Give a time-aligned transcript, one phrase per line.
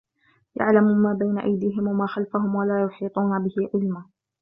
[0.55, 4.05] يعلم ما بين أيديهم وما خلفهم ولا يحيطون به علما